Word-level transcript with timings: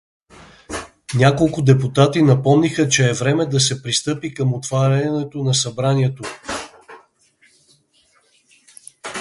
Няколко 1.15 1.61
депутати 1.61 2.21
напомниха, 2.21 2.89
че 2.89 3.09
е 3.09 3.13
време 3.13 3.45
да 3.45 3.59
се 3.59 3.83
пристъпи 3.83 4.33
към 4.33 4.53
отварянието 4.53 5.43
на 5.43 5.53
събранието. 5.55 6.23